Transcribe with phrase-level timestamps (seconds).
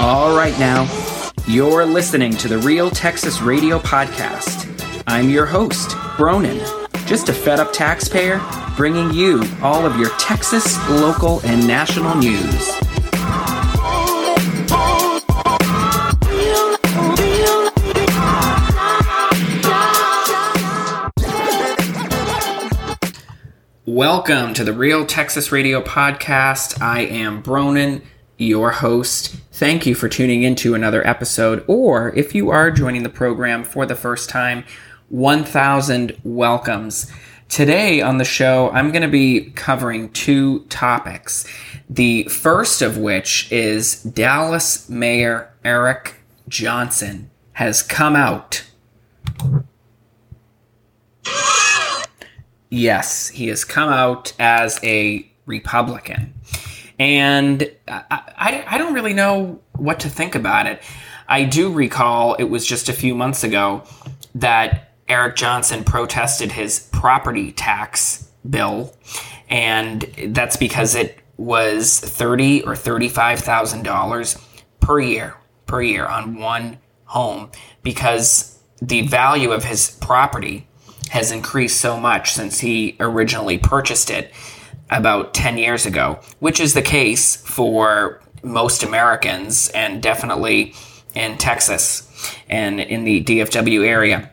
[0.00, 0.88] All right, now,
[1.46, 4.66] you're listening to the Real Texas Radio Podcast.
[5.06, 6.58] I'm your host, Bronin,
[7.06, 8.40] just a fed up taxpayer
[8.78, 12.70] bringing you all of your Texas, local, and national news.
[23.84, 26.80] Welcome to the Real Texas Radio Podcast.
[26.80, 28.00] I am Bronin,
[28.38, 29.36] your host.
[29.60, 33.84] Thank you for tuning into another episode, or if you are joining the program for
[33.84, 34.64] the first time,
[35.10, 37.12] 1000 welcomes.
[37.50, 41.46] Today on the show, I'm going to be covering two topics.
[41.90, 48.64] The first of which is Dallas Mayor Eric Johnson has come out
[52.70, 56.32] Yes, he has come out as a Republican.
[57.00, 60.82] And I, I, I, don't really know what to think about it.
[61.26, 63.84] I do recall it was just a few months ago
[64.34, 68.94] that Eric Johnson protested his property tax bill,
[69.48, 74.36] and that's because it was thirty or thirty-five thousand dollars
[74.80, 77.50] per year per year on one home.
[77.82, 80.66] Because the value of his property
[81.08, 84.34] has increased so much since he originally purchased it
[84.90, 90.74] about 10 years ago, which is the case for most Americans and definitely
[91.14, 92.06] in Texas
[92.48, 94.30] and in the DFW area.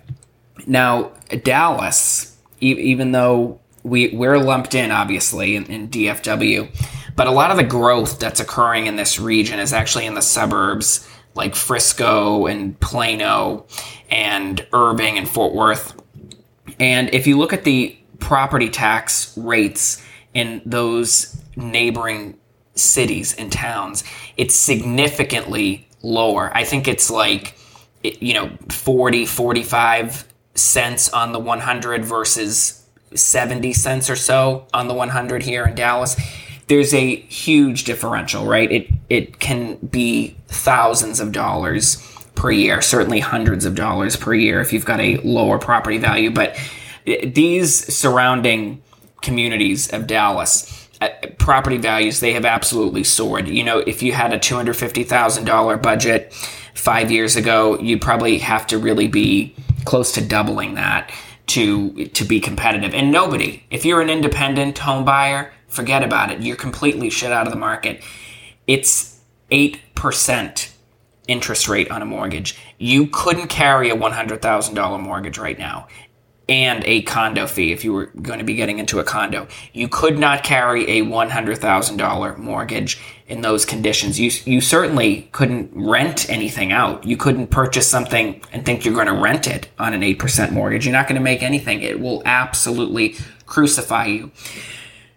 [0.66, 1.12] Now,
[1.44, 6.70] Dallas, e- even though we, we're lumped in, obviously, in, in DFW,
[7.16, 10.22] but a lot of the growth that's occurring in this region is actually in the
[10.22, 13.66] suburbs like Frisco and Plano
[14.10, 15.98] and Irving and Fort Worth
[16.80, 20.04] and if you look at the property tax rates
[20.38, 22.38] in those neighboring
[22.76, 24.04] cities and towns,
[24.38, 26.56] it's significantly lower.
[26.56, 27.58] I think it's like,
[28.04, 32.86] you know, 40, 45 cents on the 100 versus
[33.16, 36.16] 70 cents or so on the 100 here in Dallas.
[36.68, 38.72] There's a huge differential, right?
[38.72, 41.96] It it can be thousands of dollars
[42.36, 46.30] per year, certainly hundreds of dollars per year if you've got a lower property value.
[46.30, 46.60] But
[47.08, 48.84] eh, these surrounding
[49.22, 53.48] communities of Dallas, uh, property values, they have absolutely soared.
[53.48, 56.34] You know, if you had a $250,000 budget
[56.74, 61.12] five years ago, you'd probably have to really be close to doubling that
[61.48, 62.94] to to be competitive.
[62.94, 66.42] And nobody, if you're an independent home buyer, forget about it.
[66.42, 68.04] You're completely shut out of the market.
[68.68, 69.20] It's
[69.50, 70.72] 8%
[71.28, 72.58] interest rate on a mortgage.
[72.78, 75.88] You couldn't carry a $100,000 mortgage right now
[76.50, 79.48] and a condo fee if you were going to be getting into a condo.
[79.74, 84.20] You could not carry a $100,000 mortgage in those conditions.
[84.20, 87.04] You, you certainly couldn't rent anything out.
[87.06, 90.86] You couldn't purchase something and think you're going to rent it on an 8% mortgage.
[90.86, 91.82] You're not going to make anything.
[91.82, 94.32] It will absolutely crucify you.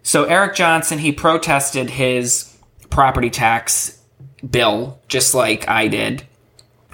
[0.03, 2.57] So Eric Johnson, he protested his
[2.89, 4.01] property tax
[4.49, 6.27] bill, just like I did.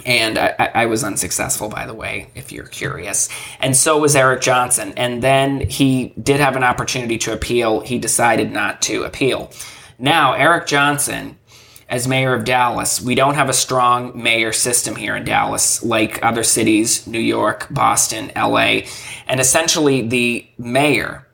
[0.07, 3.29] And I, I, was unsuccessful, by the way, if you're curious.
[3.59, 4.93] And so was Eric Johnson.
[4.97, 7.81] And then he did have an opportunity to appeal.
[7.81, 9.51] He decided not to appeal.
[9.99, 11.37] Now, Eric Johnson,
[11.89, 16.25] as mayor of Dallas, we don't have a strong mayor system here in Dallas like
[16.25, 18.83] other cities, New York, Boston, LA.
[19.27, 21.27] And essentially, the mayor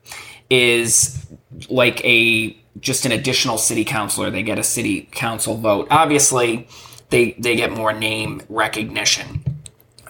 [0.49, 1.27] is
[1.69, 4.31] like a just an additional city councilor.
[4.31, 5.87] They get a city council vote.
[5.91, 6.67] Obviously,
[7.09, 9.43] they they get more name recognition,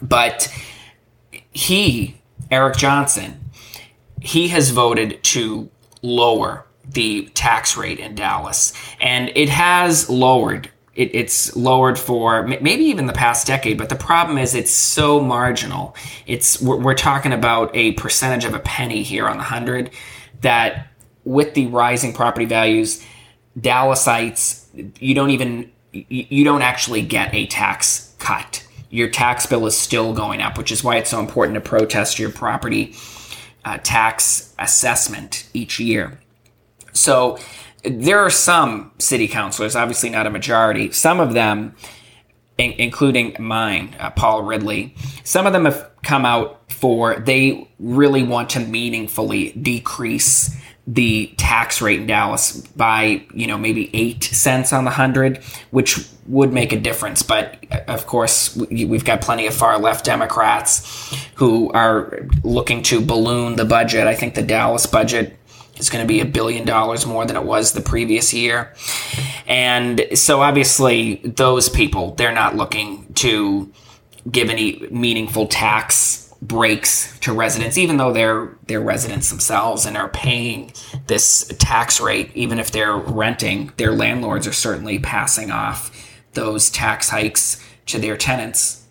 [0.01, 0.53] but
[1.51, 2.17] he
[2.51, 3.49] Eric Johnson,
[4.21, 5.69] he has voted to
[6.01, 10.69] lower the tax rate in Dallas, and it has lowered.
[10.95, 15.19] It, it's lowered for maybe even the past decade, but the problem is it's so
[15.19, 15.95] marginal.
[16.27, 19.89] It's we're, we're talking about a percentage of a penny here on the hundred
[20.41, 20.89] that
[21.23, 23.03] with the rising property values,
[23.59, 28.65] Dallasites, you don't even you don't actually get a tax cut.
[28.89, 32.19] Your tax bill is still going up, which is why it's so important to protest
[32.19, 32.95] your property
[33.65, 36.19] uh, tax assessment each year.
[36.91, 37.39] So
[37.83, 40.91] there are some city councilors, obviously not a majority.
[40.91, 41.75] Some of them,
[42.57, 48.23] in- including mine, uh, Paul Ridley, some of them have come out for they really
[48.23, 50.55] want to meaningfully decrease
[50.85, 55.37] the tax rate in Dallas by, you know, maybe eight cents on the hundred,
[55.71, 57.23] which would make a difference.
[57.23, 62.99] But uh, of course, we've got plenty of far left Democrats who are looking to
[62.99, 64.07] balloon the budget.
[64.07, 65.37] I think the Dallas budget
[65.77, 68.73] is going to be a billion dollars more than it was the previous year.
[69.47, 73.71] And so obviously those people, they're not looking to
[74.29, 80.09] give any meaningful tax breaks to residents, even though they're they're residents themselves and are
[80.09, 80.71] paying
[81.07, 85.91] this tax rate, even if they're renting, their landlords are certainly passing off
[86.33, 88.85] those tax hikes to their tenants.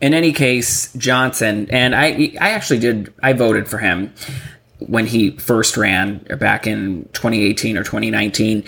[0.00, 4.12] In any case, Johnson and I I actually did I voted for him
[4.78, 8.64] when he first ran back in 2018 or 2019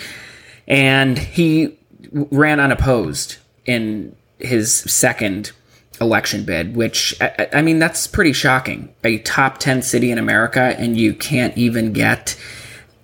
[0.67, 1.79] and he
[2.11, 5.53] ran unopposed in his second
[6.01, 8.93] election bid, which I, I, mean that's pretty shocking.
[9.03, 12.35] A top ten city in America, and you can't even get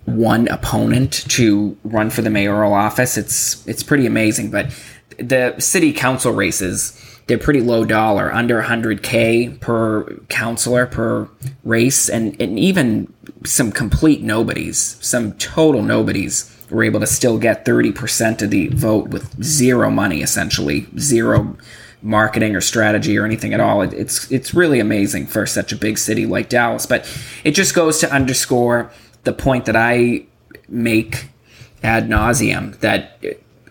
[0.05, 3.17] one opponent to run for the mayoral office.
[3.17, 4.51] It's it's pretty amazing.
[4.51, 4.71] But
[5.19, 11.29] the city council races, they're pretty low dollar, under 100k per councilor per
[11.63, 13.13] race, and, and even
[13.45, 19.09] some complete nobodies, some total nobodies were able to still get 30% of the vote
[19.09, 21.57] with zero money, essentially zero
[22.07, 23.81] marketing or strategy or anything at all.
[23.81, 26.85] It, it's it's really amazing for such a big city like Dallas.
[26.85, 27.05] But
[27.43, 28.89] it just goes to underscore
[29.25, 30.25] the point that I
[30.69, 31.29] make
[31.83, 33.19] ad nauseum that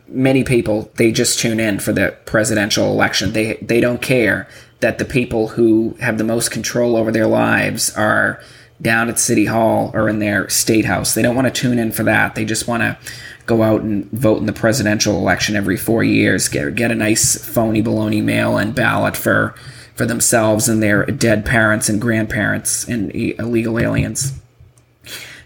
[0.06, 3.32] many people they just tune in for the presidential election.
[3.32, 4.46] They they don't care
[4.80, 8.40] that the people who have the most control over their lives are
[8.82, 11.14] down at city hall or in their state house.
[11.14, 12.34] They don't want to tune in for that.
[12.34, 12.98] They just want to
[13.46, 17.42] go out and vote in the presidential election every four years, get get a nice
[17.44, 19.54] phony baloney mail and ballot for
[19.94, 24.34] for themselves and their dead parents and grandparents and illegal aliens.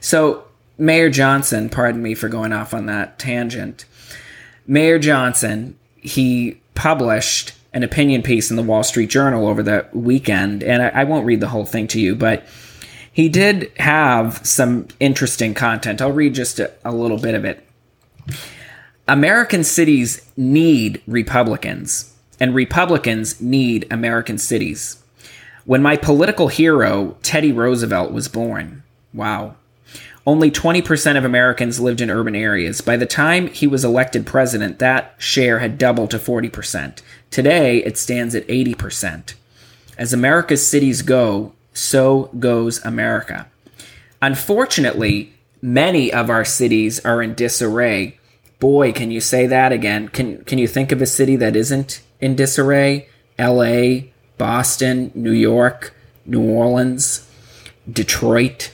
[0.00, 0.44] So
[0.76, 3.85] Mayor Johnson, pardon me for going off on that tangent.
[4.67, 10.62] Mayor Johnson, he published an opinion piece in the Wall Street Journal over the weekend,
[10.62, 12.44] and I, I won't read the whole thing to you, but
[13.12, 16.00] he did have some interesting content.
[16.00, 17.64] I'll read just a, a little bit of it.
[19.08, 25.02] American cities need Republicans, and Republicans need American cities.
[25.64, 28.82] When my political hero, Teddy Roosevelt, was born,
[29.12, 29.56] wow,
[30.26, 32.81] only 20% of Americans lived in urban areas.
[32.81, 37.02] By the time he was elected president, that share had doubled to 40%.
[37.31, 39.34] Today, it stands at 80%.
[39.99, 43.49] As America's cities go, so goes America.
[44.22, 48.18] Unfortunately, many of our cities are in disarray
[48.60, 50.08] Boy, can you say that again?
[50.08, 53.08] Can can you think of a city that isn't in disarray?
[53.38, 55.94] L.A., Boston, New York,
[56.26, 57.26] New Orleans,
[57.90, 58.70] Detroit.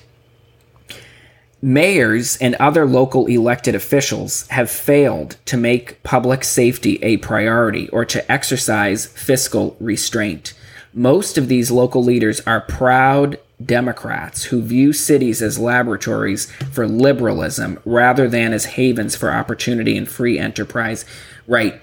[1.63, 8.05] Mayors and other local elected officials have failed to make public safety a priority or
[8.05, 10.53] to exercise fiscal restraint.
[10.93, 17.79] Most of these local leaders are proud Democrats who view cities as laboratories for liberalism
[17.85, 21.05] rather than as havens for opportunity and free enterprise.
[21.47, 21.81] Right.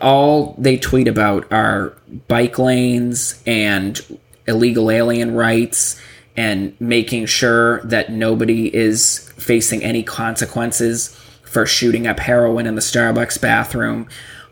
[0.00, 1.96] All they tweet about are
[2.28, 4.00] bike lanes and
[4.46, 6.00] illegal alien rights
[6.36, 12.82] and making sure that nobody is facing any consequences for shooting up heroin in the
[12.82, 14.06] Starbucks bathroom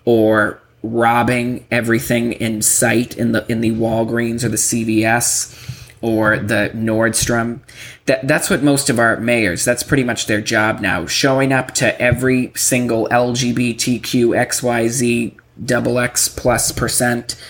[0.06, 5.73] or robbing everything in sight in the in the Walgreens or the CVS
[6.04, 7.60] or the Nordstrom.
[8.04, 9.64] That that's what most of our mayors.
[9.64, 15.34] That's pretty much their job now, showing up to every single LGBTQ XYZ
[15.64, 17.42] double X plus percent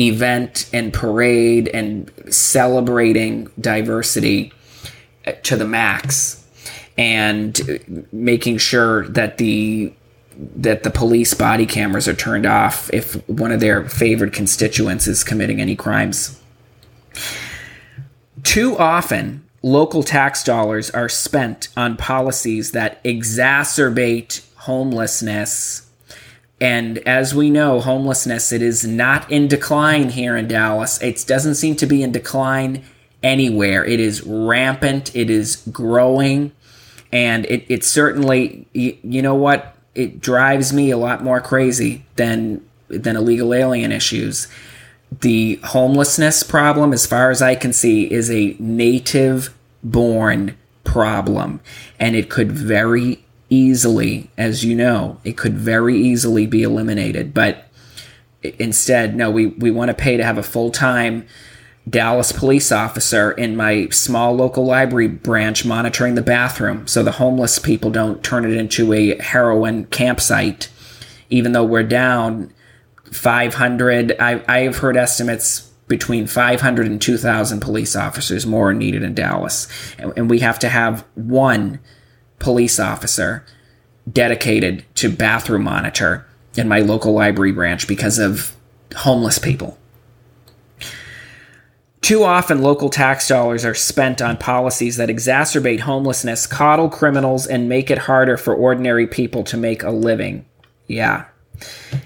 [0.00, 4.52] event and parade and celebrating diversity
[5.26, 6.46] uh, to the max
[6.96, 9.92] and uh, making sure that the
[10.56, 15.24] that the police body cameras are turned off if one of their favored constituents is
[15.24, 16.40] committing any crimes.
[18.42, 25.86] Too often, local tax dollars are spent on policies that exacerbate homelessness.
[26.60, 31.00] And as we know, homelessness it is not in decline here in Dallas.
[31.00, 32.84] It doesn't seem to be in decline
[33.22, 33.84] anywhere.
[33.84, 35.14] It is rampant.
[35.14, 36.52] It is growing,
[37.12, 42.04] and it, it certainly you, you know what it drives me a lot more crazy
[42.16, 44.48] than than illegal alien issues
[45.10, 51.60] the homelessness problem, as far as I can see, is a native born problem.
[51.98, 57.32] And it could very easily, as you know, it could very easily be eliminated.
[57.32, 57.68] But
[58.42, 61.26] instead, no, we, we want to pay to have a full time
[61.88, 67.58] Dallas police officer in my small local library branch monitoring the bathroom so the homeless
[67.58, 70.68] people don't turn it into a heroin campsite.
[71.30, 72.52] Even though we're down
[73.12, 79.66] 500 I, i've heard estimates between 500 and 2,000 police officers more needed in Dallas.
[79.98, 81.80] And, and we have to have one
[82.38, 83.44] police officer
[84.10, 88.54] dedicated to bathroom monitor in my local library branch because of
[88.94, 89.78] homeless people.
[92.00, 97.68] Too often, local tax dollars are spent on policies that exacerbate homelessness, coddle criminals, and
[97.68, 100.46] make it harder for ordinary people to make a living.
[100.86, 101.26] Yeah.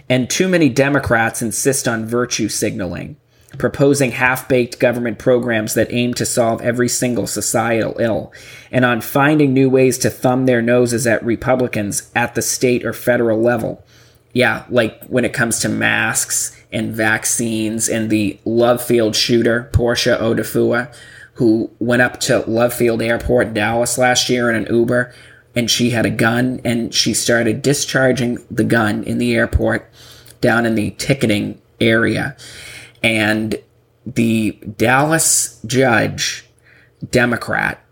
[0.09, 3.16] And too many Democrats insist on virtue signaling,
[3.59, 8.32] proposing half baked government programs that aim to solve every single societal ill,
[8.71, 12.92] and on finding new ways to thumb their noses at Republicans at the state or
[12.92, 13.85] federal level.
[14.32, 20.18] Yeah, like when it comes to masks and vaccines and the Love Field shooter, Portia
[20.21, 20.94] Odufuwa,
[21.35, 25.14] who went up to Love Field Airport Dallas last year in an Uber
[25.54, 29.90] and she had a gun and she started discharging the gun in the airport
[30.40, 32.37] down in the ticketing area.
[33.02, 33.56] And
[34.06, 36.47] the Dallas judge,
[37.11, 37.85] Democrat,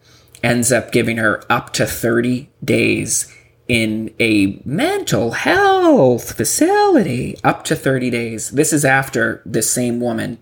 [0.42, 3.34] ends up giving her up to 30 days
[3.68, 8.50] in a mental health facility up to 30 days.
[8.50, 10.38] This is after this same woman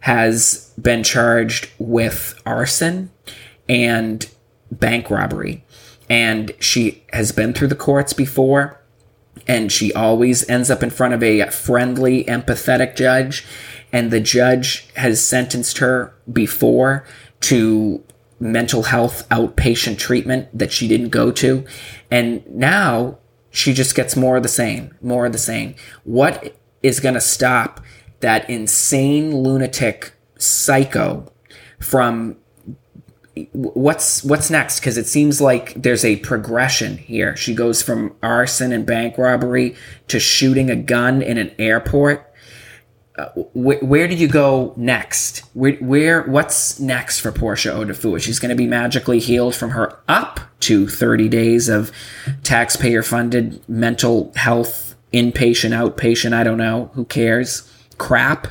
[0.00, 3.10] has been charged with arson
[3.68, 4.30] and
[4.70, 5.64] bank robbery.
[6.08, 8.80] And she has been through the courts before,
[9.46, 13.44] and she always ends up in front of a friendly, empathetic judge.
[13.92, 17.04] And the judge has sentenced her before
[17.42, 18.02] to
[18.38, 21.64] mental health outpatient treatment that she didn't go to.
[22.10, 23.18] And now
[23.50, 25.74] she just gets more of the same, more of the same.
[26.04, 27.82] What is going to stop
[28.20, 31.32] that insane lunatic psycho
[31.80, 32.36] from
[33.52, 38.72] what's what's next because it seems like there's a progression here she goes from arson
[38.72, 39.76] and bank robbery
[40.08, 42.32] to shooting a gun in an airport
[43.18, 45.38] uh, wh- where do you go next?
[45.54, 48.20] Where, where, what's next for Portia Odufuwa?
[48.20, 51.90] She's going to be magically healed from her up to 30 days of
[52.42, 57.70] taxpayer funded mental health, inpatient, outpatient, I don't know, who cares?
[57.96, 58.48] Crap.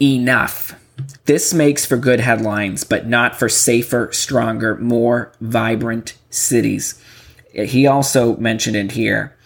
[0.00, 0.74] Enough.
[1.24, 7.00] This makes for good headlines, but not for safer, stronger, more vibrant cities.
[7.52, 9.36] He also mentioned in here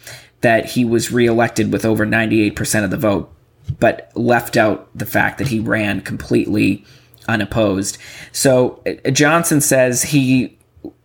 [0.40, 3.32] that he was reelected with over 98% of the vote,
[3.78, 6.84] but left out the fact that he ran completely
[7.28, 7.98] unopposed.
[8.32, 10.56] So uh, Johnson says he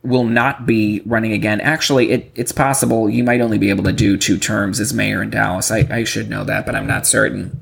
[0.03, 1.59] will not be running again.
[1.61, 5.21] Actually, it, it's possible you might only be able to do two terms as mayor
[5.21, 5.71] in Dallas.
[5.71, 7.59] I, I should know that, but I'm not certain.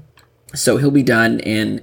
[0.53, 1.81] So he'll be done in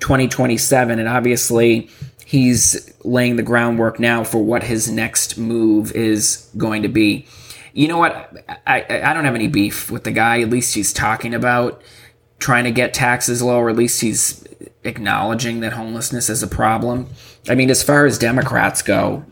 [0.00, 1.88] 2027, and obviously
[2.24, 7.26] he's laying the groundwork now for what his next move is going to be
[7.72, 8.32] you know what?
[8.66, 10.40] I, I don't have any beef with the guy.
[10.40, 11.82] At least he's talking about
[12.38, 14.44] trying to get taxes low, or at least he's
[14.84, 17.06] acknowledging that homelessness is a problem.
[17.48, 19.24] I mean, as far as Democrats go,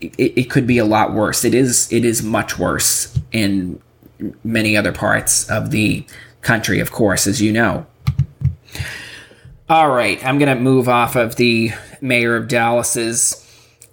[0.00, 1.44] it, it could be a lot worse.
[1.44, 1.92] It is.
[1.92, 3.80] It is much worse in
[4.42, 6.04] many other parts of the
[6.42, 7.86] country, of course, as you know.
[9.70, 13.44] All right, I'm going to move off of the mayor of Dallas's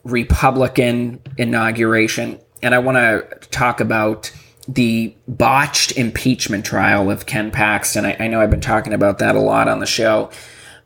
[0.05, 4.31] Republican inauguration and I want to talk about
[4.67, 8.05] the botched impeachment trial of Ken Paxton.
[8.05, 10.31] I, I, know I've been talking about that a lot on the show,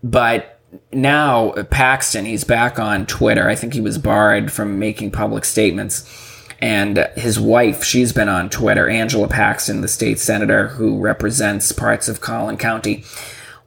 [0.04, 0.60] but
[0.92, 3.48] now Paxton, he's back on Twitter.
[3.48, 6.10] I think he was barred from making public statements.
[6.62, 12.10] And his wife, she's been on Twitter, Angela Paxton, the state senator who represents parts
[12.10, 13.06] of Collin County.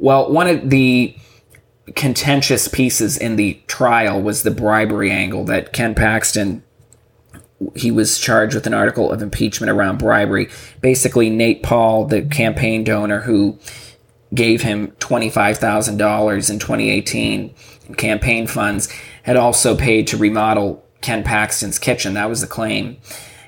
[0.03, 1.17] Well, one of the
[1.95, 6.65] contentious pieces in the trial was the bribery angle that Ken Paxton
[7.77, 10.49] he was charged with an article of impeachment around bribery.
[10.81, 13.57] Basically, Nate Paul, the campaign donor who
[14.35, 17.55] gave him $25,000 in 2018
[17.87, 18.89] in campaign funds,
[19.23, 22.15] had also paid to remodel Ken Paxton's kitchen.
[22.15, 22.97] That was the claim.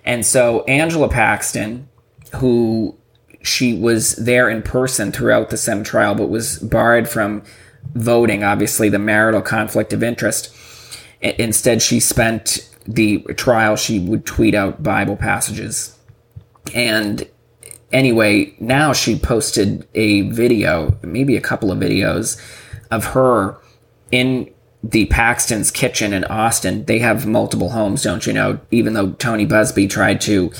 [0.05, 1.89] And so Angela Paxton,
[2.37, 2.97] who
[3.45, 7.43] she was there in person throughout the Sem trial, but was barred from
[7.95, 10.55] voting, obviously, the marital conflict of interest.
[11.21, 15.97] Instead, she spent the trial, she would tweet out Bible passages.
[16.75, 17.29] And
[17.93, 22.41] anyway, now she posted a video, maybe a couple of videos,
[22.91, 23.59] of her
[24.11, 24.51] in
[24.83, 26.85] the Paxton's kitchen in Austin.
[26.85, 28.61] They have multiple homes, don't you know?
[28.71, 30.53] Even though Tony Buzbee tried to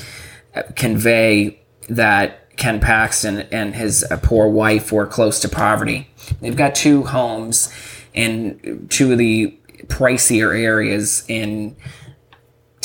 [0.75, 6.09] convey that Ken Paxton and his uh, poor wife were close to poverty.
[6.41, 7.73] They've got two homes
[8.13, 9.57] in two of the
[9.87, 11.75] pricier areas in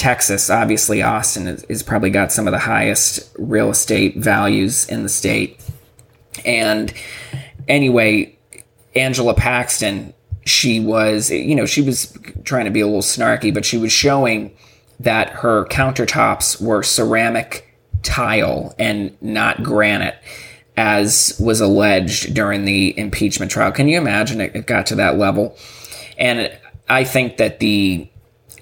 [0.00, 5.10] Texas, obviously, Austin is, probably got some of the highest real estate values in the
[5.10, 5.62] state.
[6.46, 6.90] And
[7.68, 8.38] anyway,
[8.96, 10.14] Angela Paxton,
[10.46, 13.92] she was, you know, she was trying to be a little snarky, but she was
[13.92, 14.56] showing
[15.00, 17.69] that her countertops were ceramic
[18.02, 20.16] tile and not granite,
[20.76, 23.72] as was alleged during the impeachment trial.
[23.72, 25.56] Can you imagine it, got to that level?
[26.18, 26.56] And
[26.88, 28.08] I think that the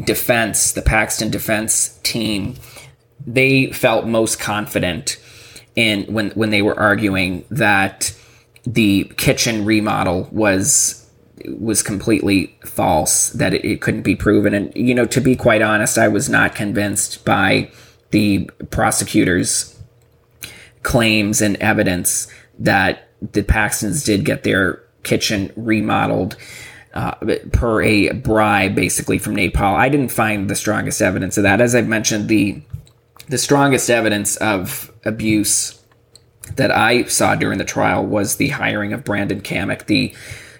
[0.04, 2.56] defense, the Paxton defense team,
[3.26, 5.18] they felt most confident
[5.76, 8.14] in when when they were arguing that
[8.66, 11.08] the kitchen remodel was
[11.58, 15.62] was completely false that it, it, couldn't be proven and you know to be quite
[15.62, 17.70] honest i was not convinced by
[18.10, 19.78] the prosecutors
[20.82, 26.36] claims and evidence that the paxtons did get their kitchen remodeled
[26.94, 27.14] uh,
[27.52, 31.60] per a bribe basically from nate paul i didn't find the strongest evidence of that.
[31.60, 32.60] As i've mentioned the
[33.28, 35.78] the strongest evidence of abuse
[36.56, 40.14] that I saw during the trial was the hiring of Brandon Cammack, the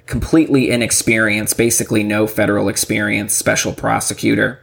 [0.06, 4.62] completely inexperienced, basically no federal experience special prosecutor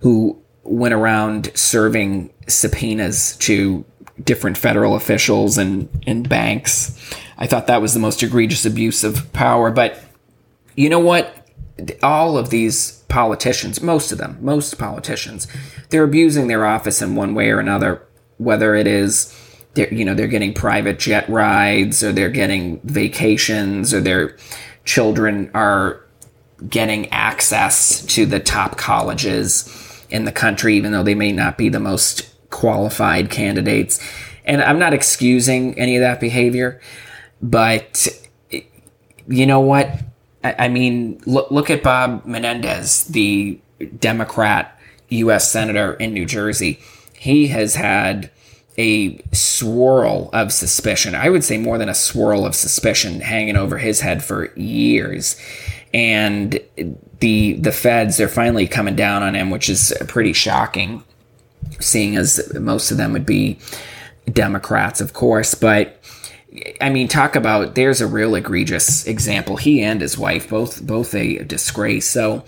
[0.00, 3.84] who went around serving subpoenas to
[4.22, 6.96] different federal officials and, and banks.
[7.38, 9.70] I thought that was the most egregious abuse of power.
[9.70, 10.02] But
[10.76, 11.48] you know what?
[12.02, 15.46] All of these politicians, most of them, most politicians,
[15.88, 19.34] they're abusing their office in one way or another, whether it is
[19.74, 24.36] they're you know they're getting private jet rides or they're getting vacations or their
[24.84, 26.04] children are
[26.68, 29.64] getting access to the top colleges
[30.10, 34.00] in the country even though they may not be the most qualified candidates
[34.44, 36.80] and i'm not excusing any of that behavior
[37.40, 38.08] but
[39.28, 40.00] you know what
[40.42, 43.58] i, mean look, look at bob menendez the
[43.98, 46.80] democrat u.s senator in new jersey
[47.14, 48.30] he has had
[48.78, 51.14] a swirl of suspicion.
[51.14, 55.36] I would say more than a swirl of suspicion hanging over his head for years.
[55.92, 56.58] And
[57.20, 61.04] the the feds are finally coming down on him, which is pretty shocking,
[61.78, 63.58] seeing as most of them would be
[64.30, 65.54] Democrats, of course.
[65.54, 66.02] But
[66.80, 69.56] I mean, talk about there's a real egregious example.
[69.56, 72.08] He and his wife both both a disgrace.
[72.08, 72.44] So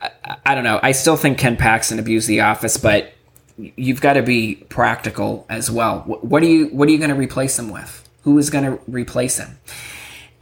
[0.00, 0.10] I,
[0.46, 0.80] I don't know.
[0.82, 3.12] I still think Ken Paxton abused the office, but
[3.56, 6.00] you've got to be practical as well.
[6.00, 8.08] What are you what are you going to replace him with?
[8.22, 9.58] Who is going to replace him?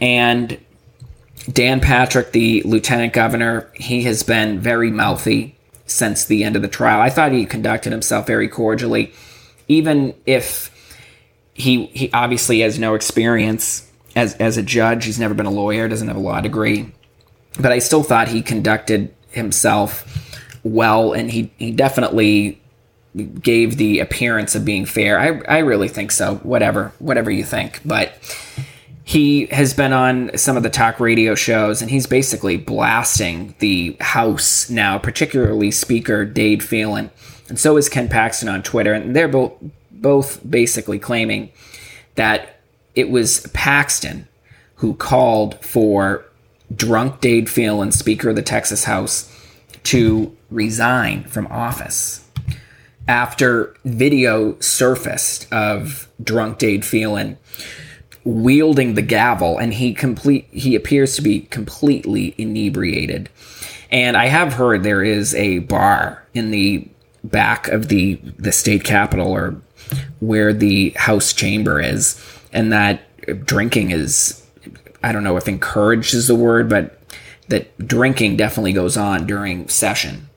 [0.01, 0.59] And
[1.51, 6.69] Dan Patrick, the lieutenant governor, he has been very mouthy since the end of the
[6.69, 7.01] trial.
[7.01, 9.13] I thought he conducted himself very cordially,
[9.69, 10.71] even if
[11.55, 15.05] he he obviously has no experience as as a judge.
[15.05, 16.93] He's never been a lawyer, doesn't have a law degree,
[17.59, 20.07] but I still thought he conducted himself
[20.63, 22.61] well, and he he definitely
[23.43, 25.19] gave the appearance of being fair.
[25.19, 26.37] I, I really think so.
[26.37, 27.81] Whatever, whatever you think.
[27.85, 28.15] But
[29.05, 33.97] he has been on some of the talk radio shows and he's basically blasting the
[34.01, 37.11] House now, particularly Speaker Dade Phelan.
[37.49, 38.93] And so is Ken Paxton on Twitter.
[38.93, 39.53] And they're both,
[39.91, 41.51] both basically claiming
[42.15, 42.61] that
[42.95, 44.29] it was Paxton
[44.77, 46.25] who called for
[46.75, 49.29] drunk Dade Phelan, Speaker of the Texas House,
[49.85, 52.25] to resign from office
[53.09, 57.37] after video surfaced of drunk Dade Phelan
[58.25, 63.29] wielding the gavel and he complete he appears to be completely inebriated.
[63.91, 66.89] And i have heard there is a bar in the
[67.25, 69.57] back of the the state capitol or
[70.21, 72.21] where the house chamber is
[72.53, 73.03] and that
[73.45, 74.45] drinking is
[75.05, 77.03] i don't know if encouraged is the word but
[77.53, 80.29] that drinking definitely goes on during session.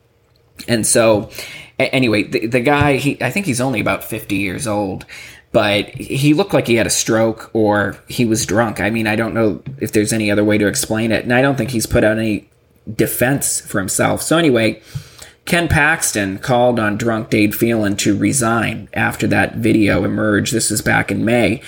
[0.68, 1.30] And so
[1.78, 5.06] anyway, the, the guy, he, I think he's only about 50 years old,
[5.52, 8.80] but he looked like he had a stroke or he was drunk.
[8.80, 11.24] I mean, I don't know if there's any other way to explain it.
[11.24, 12.48] And I don't think he's put out any
[12.94, 14.22] defense for himself.
[14.22, 14.82] So, anyway,
[15.46, 20.52] Ken Paxton called on drunk Dade Phelan to resign after that video emerged.
[20.52, 21.62] This was back in May.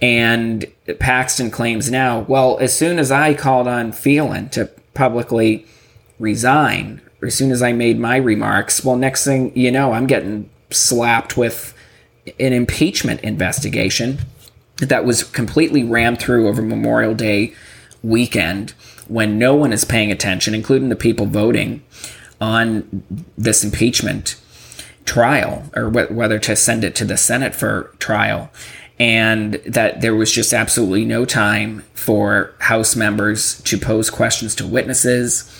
[0.00, 0.66] And
[0.98, 5.66] Paxton claims now, well, as soon as I called on Phelan to publicly
[6.18, 10.50] resign, as soon as I made my remarks, well, next thing you know, I'm getting
[10.70, 11.73] slapped with
[12.38, 14.18] an impeachment investigation
[14.78, 17.54] that was completely rammed through over Memorial Day
[18.02, 18.70] weekend
[19.08, 21.82] when no one is paying attention, including the people voting
[22.40, 23.04] on
[23.36, 24.36] this impeachment
[25.04, 28.50] trial or wh- whether to send it to the Senate for trial.
[28.98, 34.66] And that there was just absolutely no time for House members to pose questions to
[34.66, 35.50] witnesses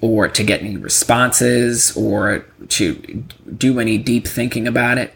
[0.00, 3.24] or to get any responses or to
[3.56, 5.14] do any deep thinking about it.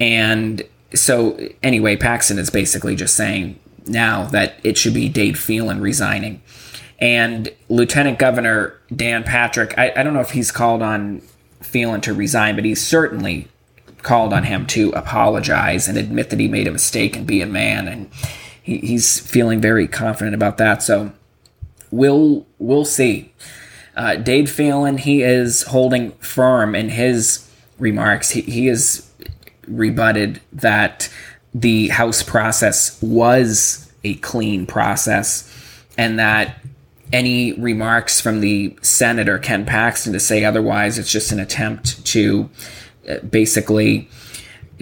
[0.00, 0.62] And
[0.94, 6.42] so, anyway, Paxton is basically just saying now that it should be Dade Phelan resigning.
[6.98, 11.22] And Lieutenant Governor Dan Patrick, I, I don't know if he's called on
[11.60, 13.48] Phelan to resign, but he's certainly
[14.02, 17.46] called on him to apologize and admit that he made a mistake and be a
[17.46, 17.88] man.
[17.88, 18.10] And
[18.62, 20.82] he, he's feeling very confident about that.
[20.82, 21.12] So
[21.90, 23.32] we'll we'll see.
[23.96, 28.30] Uh, Dade Phelan, he is holding firm in his remarks.
[28.30, 29.07] He, he has
[29.68, 31.10] rebutted that
[31.54, 35.52] the House process was a clean process
[35.96, 36.62] and that
[37.12, 42.50] any remarks from the Senator Ken Paxton to say otherwise, it's just an attempt to
[43.08, 44.08] uh, basically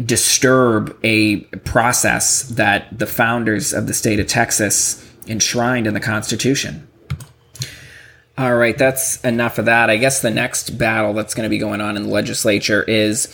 [0.04, 6.86] disturb a process that the founders of the state of Texas enshrined in the Constitution.
[8.38, 9.88] All right, that's enough of that.
[9.88, 13.28] I guess the next battle that's going to be going on in the legislature is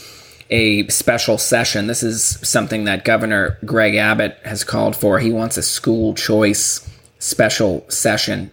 [0.52, 1.86] a special session.
[1.86, 5.18] This is something that Governor Greg Abbott has called for.
[5.18, 6.88] He wants a school choice
[7.18, 8.50] special session.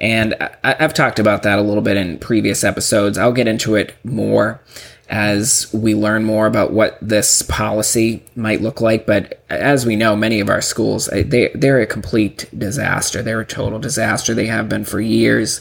[0.00, 3.16] And I, have talked about that a little bit in previous episodes.
[3.16, 4.60] I'll get into it more
[5.08, 9.06] as we learn more about what this policy might look like.
[9.06, 13.22] But as we know, many of our schools they they're a complete disaster.
[13.22, 14.34] They're a total disaster.
[14.34, 15.60] They have been for years,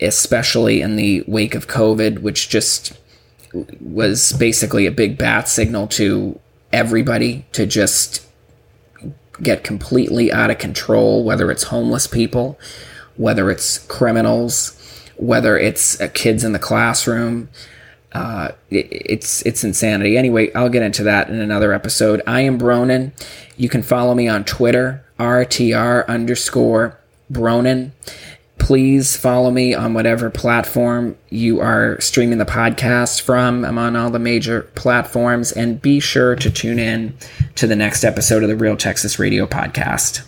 [0.00, 2.94] especially in the wake of COVID, which just
[3.80, 6.38] was basically a big bat signal to
[6.72, 8.26] everybody to just
[9.42, 12.58] get completely out of control, whether it's homeless people,
[13.16, 14.74] whether it's criminals,
[15.16, 17.48] whether it's uh, kids in the classroom.
[18.12, 20.16] Uh, it, it's it's insanity.
[20.16, 22.22] Anyway, I'll get into that in another episode.
[22.26, 23.12] I am Bronin.
[23.56, 26.98] You can follow me on Twitter, RTR underscore
[27.30, 27.92] Bronin
[28.68, 33.64] please follow me on whatever platform you are streaming the podcast from.
[33.64, 37.16] I'm on all the major platforms, and be sure to tune in
[37.54, 40.22] to the next episode of the Real Texas Radio podcast.